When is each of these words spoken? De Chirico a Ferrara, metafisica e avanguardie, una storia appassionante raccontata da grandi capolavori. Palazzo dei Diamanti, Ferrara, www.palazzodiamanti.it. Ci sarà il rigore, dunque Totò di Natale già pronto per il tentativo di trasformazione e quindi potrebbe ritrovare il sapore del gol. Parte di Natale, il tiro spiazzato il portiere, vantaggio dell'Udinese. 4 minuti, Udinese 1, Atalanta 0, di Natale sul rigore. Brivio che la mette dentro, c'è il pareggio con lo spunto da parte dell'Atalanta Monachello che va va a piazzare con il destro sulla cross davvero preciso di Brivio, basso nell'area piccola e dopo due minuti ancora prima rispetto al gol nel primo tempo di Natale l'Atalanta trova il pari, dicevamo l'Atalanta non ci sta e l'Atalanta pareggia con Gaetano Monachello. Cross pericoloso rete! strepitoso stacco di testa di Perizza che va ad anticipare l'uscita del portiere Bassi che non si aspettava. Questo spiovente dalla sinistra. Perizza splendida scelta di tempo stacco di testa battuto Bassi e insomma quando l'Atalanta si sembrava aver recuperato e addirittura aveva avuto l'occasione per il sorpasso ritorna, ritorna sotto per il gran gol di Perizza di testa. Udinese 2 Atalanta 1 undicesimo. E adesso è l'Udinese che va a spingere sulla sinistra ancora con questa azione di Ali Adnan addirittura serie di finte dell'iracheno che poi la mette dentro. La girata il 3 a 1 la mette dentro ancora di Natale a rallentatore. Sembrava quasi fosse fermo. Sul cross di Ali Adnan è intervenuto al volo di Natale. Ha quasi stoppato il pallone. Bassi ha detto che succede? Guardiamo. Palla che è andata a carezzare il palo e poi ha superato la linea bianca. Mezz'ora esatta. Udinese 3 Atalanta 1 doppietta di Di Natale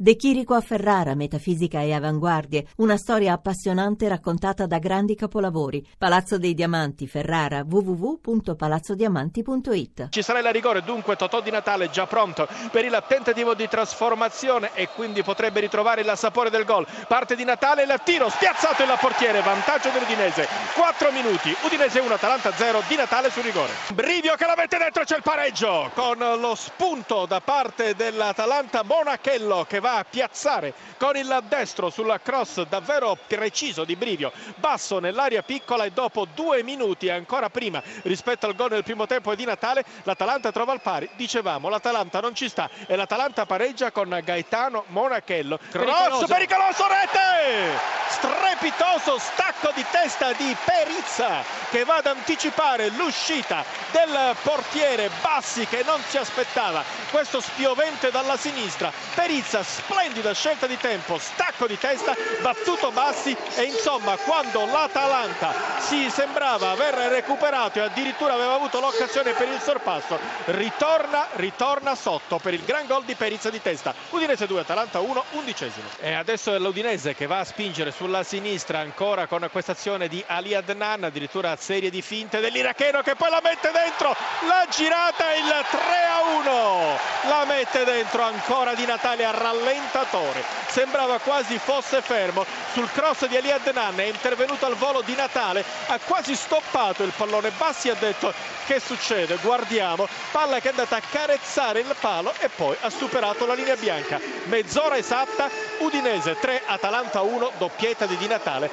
De 0.00 0.14
Chirico 0.14 0.54
a 0.54 0.60
Ferrara, 0.60 1.16
metafisica 1.16 1.80
e 1.80 1.92
avanguardie, 1.92 2.68
una 2.76 2.96
storia 2.96 3.32
appassionante 3.32 4.06
raccontata 4.06 4.64
da 4.64 4.78
grandi 4.78 5.16
capolavori. 5.16 5.84
Palazzo 5.98 6.38
dei 6.38 6.54
Diamanti, 6.54 7.08
Ferrara, 7.08 7.64
www.palazzodiamanti.it. 7.68 10.10
Ci 10.10 10.22
sarà 10.22 10.38
il 10.38 10.52
rigore, 10.52 10.82
dunque 10.82 11.16
Totò 11.16 11.40
di 11.40 11.50
Natale 11.50 11.90
già 11.90 12.06
pronto 12.06 12.46
per 12.70 12.84
il 12.84 12.96
tentativo 13.08 13.54
di 13.54 13.66
trasformazione 13.66 14.70
e 14.74 14.88
quindi 14.94 15.24
potrebbe 15.24 15.58
ritrovare 15.58 16.02
il 16.02 16.12
sapore 16.14 16.48
del 16.48 16.64
gol. 16.64 16.86
Parte 17.08 17.34
di 17.34 17.42
Natale, 17.42 17.82
il 17.82 18.00
tiro 18.04 18.28
spiazzato 18.28 18.84
il 18.84 18.96
portiere, 19.00 19.40
vantaggio 19.40 19.90
dell'Udinese. 19.90 20.46
4 20.76 21.10
minuti, 21.10 21.52
Udinese 21.64 21.98
1, 21.98 22.14
Atalanta 22.14 22.52
0, 22.52 22.82
di 22.86 22.94
Natale 22.94 23.30
sul 23.30 23.42
rigore. 23.42 23.72
Brivio 23.94 24.36
che 24.36 24.46
la 24.46 24.54
mette 24.56 24.78
dentro, 24.78 25.02
c'è 25.02 25.16
il 25.16 25.24
pareggio 25.24 25.90
con 25.92 26.18
lo 26.18 26.54
spunto 26.54 27.26
da 27.26 27.40
parte 27.40 27.96
dell'Atalanta 27.96 28.84
Monachello 28.84 29.64
che 29.66 29.80
va 29.80 29.86
va 29.88 29.98
a 29.98 30.04
piazzare 30.04 30.74
con 30.98 31.16
il 31.16 31.42
destro 31.48 31.88
sulla 31.88 32.20
cross 32.20 32.62
davvero 32.66 33.16
preciso 33.26 33.84
di 33.84 33.96
Brivio, 33.96 34.32
basso 34.56 34.98
nell'area 34.98 35.42
piccola 35.42 35.84
e 35.84 35.90
dopo 35.92 36.26
due 36.34 36.62
minuti 36.62 37.08
ancora 37.08 37.48
prima 37.48 37.82
rispetto 38.02 38.44
al 38.44 38.54
gol 38.54 38.70
nel 38.72 38.84
primo 38.84 39.06
tempo 39.06 39.34
di 39.34 39.46
Natale 39.46 39.84
l'Atalanta 40.02 40.52
trova 40.52 40.74
il 40.74 40.80
pari, 40.82 41.08
dicevamo 41.16 41.70
l'Atalanta 41.70 42.20
non 42.20 42.34
ci 42.34 42.50
sta 42.50 42.68
e 42.86 42.96
l'Atalanta 42.96 43.46
pareggia 43.46 43.90
con 43.90 44.20
Gaetano 44.22 44.84
Monachello. 44.88 45.58
Cross 45.70 46.26
pericoloso 46.26 46.86
rete! 46.86 47.96
strepitoso 48.08 49.18
stacco 49.18 49.57
di 49.74 49.84
testa 49.90 50.32
di 50.34 50.56
Perizza 50.64 51.42
che 51.70 51.84
va 51.84 51.96
ad 51.96 52.06
anticipare 52.06 52.90
l'uscita 52.90 53.64
del 53.90 54.36
portiere 54.42 55.10
Bassi 55.20 55.66
che 55.66 55.82
non 55.84 56.00
si 56.06 56.16
aspettava. 56.16 56.84
Questo 57.10 57.40
spiovente 57.40 58.10
dalla 58.10 58.36
sinistra. 58.36 58.92
Perizza 59.14 59.62
splendida 59.64 60.32
scelta 60.32 60.66
di 60.66 60.76
tempo 60.76 61.18
stacco 61.18 61.66
di 61.66 61.76
testa 61.76 62.14
battuto 62.40 62.92
Bassi 62.92 63.36
e 63.56 63.64
insomma 63.64 64.16
quando 64.16 64.64
l'Atalanta 64.64 65.52
si 65.80 66.08
sembrava 66.08 66.70
aver 66.70 66.94
recuperato 66.94 67.80
e 67.80 67.82
addirittura 67.82 68.34
aveva 68.34 68.54
avuto 68.54 68.78
l'occasione 68.78 69.32
per 69.32 69.48
il 69.48 69.60
sorpasso 69.60 70.18
ritorna, 70.46 71.26
ritorna 71.32 71.96
sotto 71.96 72.38
per 72.38 72.54
il 72.54 72.64
gran 72.64 72.86
gol 72.86 73.04
di 73.04 73.16
Perizza 73.16 73.50
di 73.50 73.60
testa. 73.60 73.92
Udinese 74.10 74.46
2 74.46 74.60
Atalanta 74.60 75.00
1 75.00 75.24
undicesimo. 75.32 75.88
E 75.98 76.14
adesso 76.14 76.54
è 76.54 76.58
l'Udinese 76.58 77.14
che 77.14 77.26
va 77.26 77.40
a 77.40 77.44
spingere 77.44 77.90
sulla 77.90 78.22
sinistra 78.22 78.78
ancora 78.78 79.26
con 79.26 79.47
questa 79.48 79.72
azione 79.72 80.08
di 80.08 80.22
Ali 80.26 80.54
Adnan 80.54 81.04
addirittura 81.04 81.56
serie 81.56 81.90
di 81.90 82.02
finte 82.02 82.40
dell'iracheno 82.40 83.02
che 83.02 83.14
poi 83.14 83.30
la 83.30 83.40
mette 83.42 83.70
dentro. 83.70 84.14
La 84.46 84.66
girata 84.70 85.32
il 85.34 85.64
3 85.70 85.78
a 85.78 86.36
1 86.36 86.98
la 87.28 87.44
mette 87.46 87.84
dentro 87.84 88.22
ancora 88.22 88.74
di 88.74 88.84
Natale 88.84 89.24
a 89.24 89.30
rallentatore. 89.30 90.42
Sembrava 90.68 91.18
quasi 91.18 91.58
fosse 91.58 92.02
fermo. 92.02 92.44
Sul 92.72 92.90
cross 92.92 93.26
di 93.26 93.36
Ali 93.36 93.50
Adnan 93.50 93.98
è 93.98 94.04
intervenuto 94.04 94.66
al 94.66 94.74
volo 94.74 95.02
di 95.02 95.14
Natale. 95.14 95.64
Ha 95.86 95.98
quasi 96.04 96.34
stoppato 96.34 97.02
il 97.02 97.12
pallone. 97.16 97.50
Bassi 97.50 97.88
ha 97.88 97.94
detto 97.94 98.32
che 98.66 98.80
succede? 98.80 99.36
Guardiamo. 99.40 100.06
Palla 100.30 100.60
che 100.60 100.68
è 100.68 100.70
andata 100.70 100.96
a 100.96 101.02
carezzare 101.08 101.80
il 101.80 101.94
palo 102.00 102.34
e 102.38 102.48
poi 102.48 102.76
ha 102.80 102.90
superato 102.90 103.46
la 103.46 103.54
linea 103.54 103.76
bianca. 103.76 104.20
Mezz'ora 104.44 104.96
esatta. 104.96 105.48
Udinese 105.78 106.36
3 106.38 106.62
Atalanta 106.66 107.22
1 107.22 107.52
doppietta 107.56 108.06
di 108.06 108.16
Di 108.16 108.26
Natale 108.26 108.66